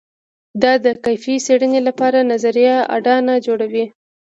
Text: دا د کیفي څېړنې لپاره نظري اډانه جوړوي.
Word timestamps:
دا 0.61 0.73
د 0.85 0.87
کیفي 1.05 1.35
څېړنې 1.45 1.81
لپاره 1.87 2.27
نظري 2.31 2.63
اډانه 2.95 3.33
جوړوي. 3.45 3.85